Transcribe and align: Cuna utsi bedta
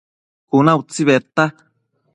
Cuna 0.55 0.73
utsi 0.79 1.07
bedta 1.11 1.45